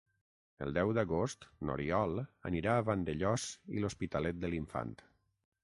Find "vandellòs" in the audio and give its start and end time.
2.89-3.47